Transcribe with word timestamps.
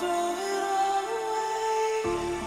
throw 0.00 0.08
it 0.08 0.64
away. 2.08 2.39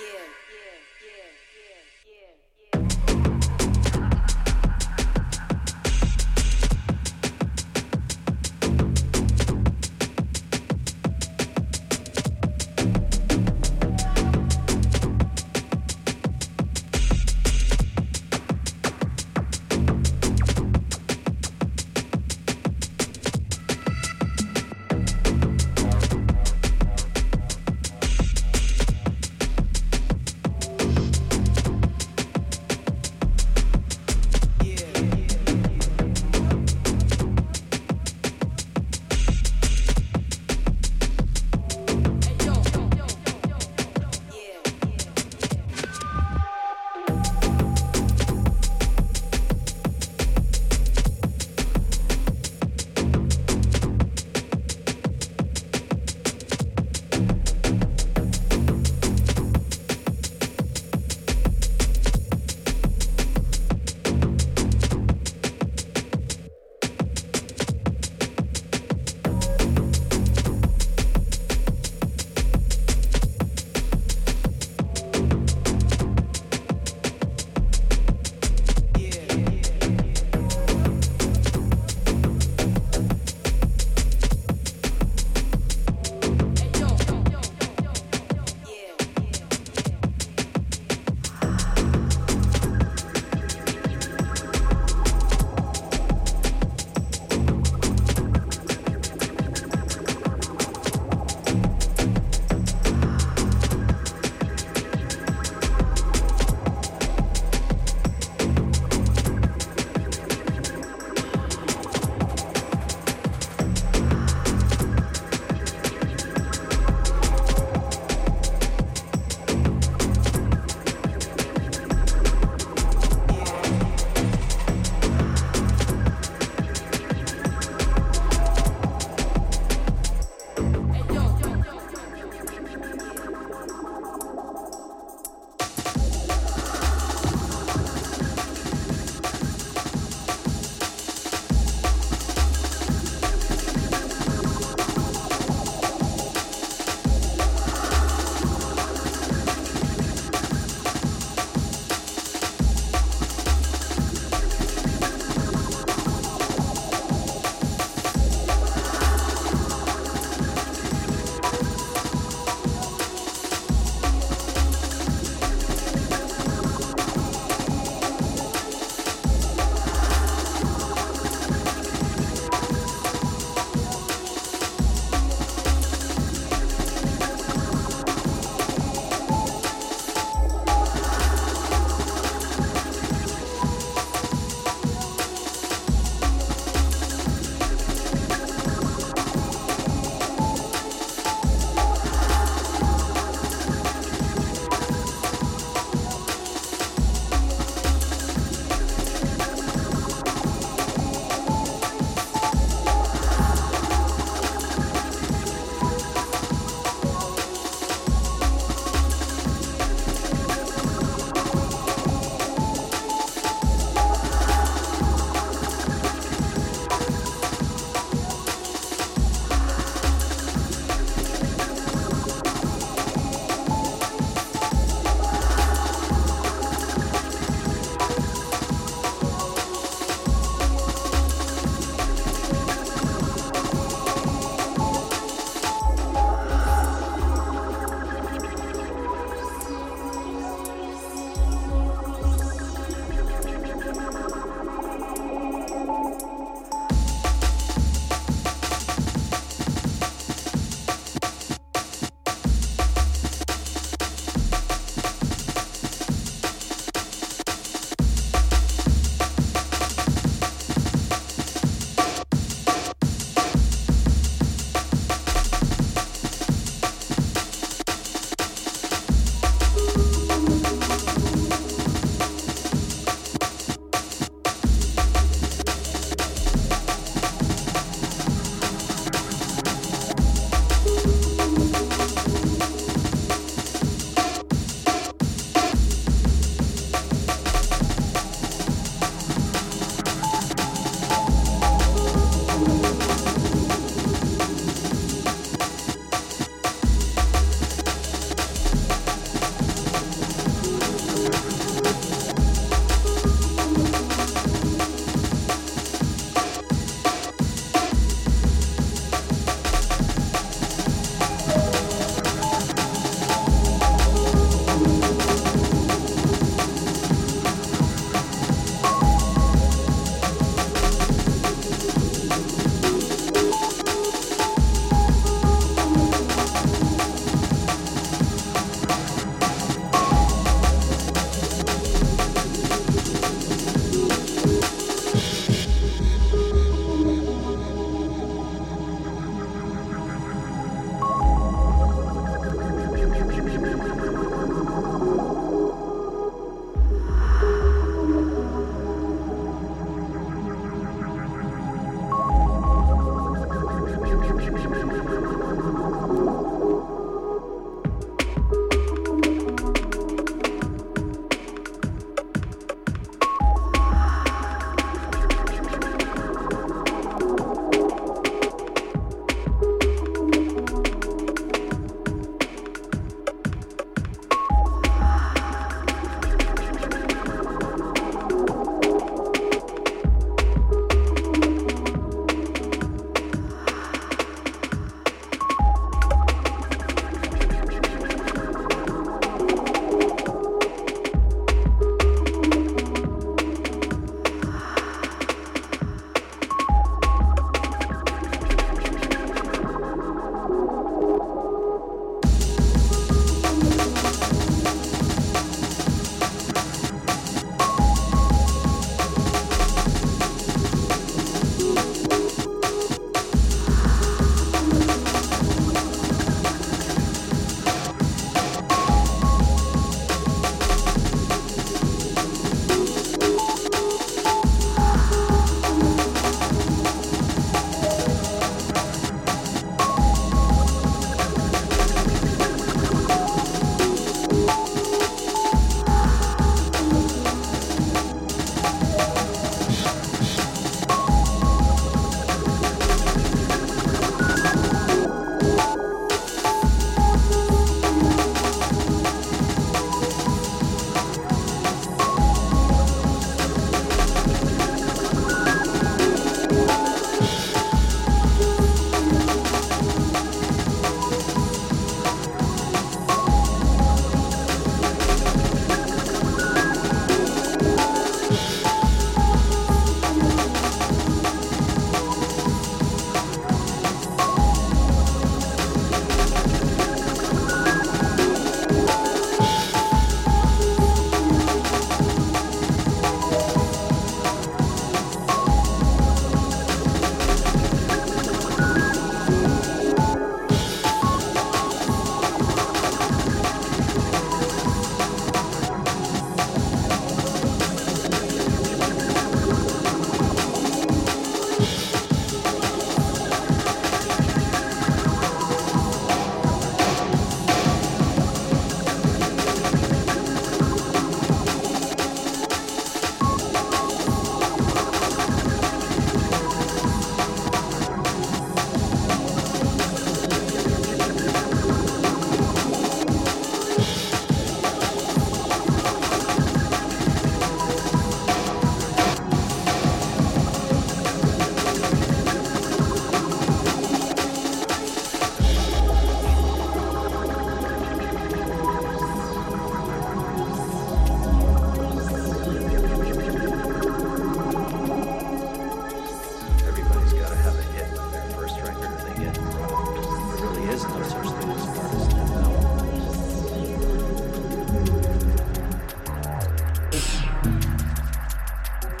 yeah, 0.00 0.24
yeah, 0.48 0.78
yeah. 1.04 1.39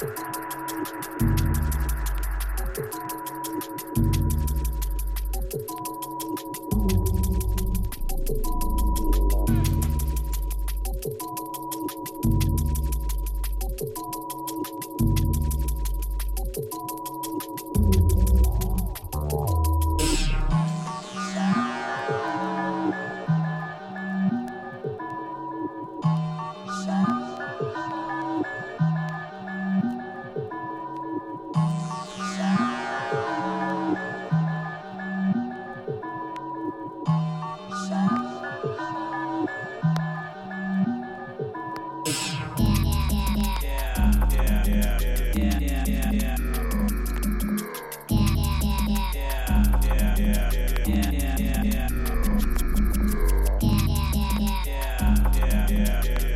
thank 0.00 0.18
you 3.98 4.09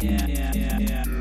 yeah, 0.04 0.52
yeah, 0.54 0.78
yeah. 0.78 1.13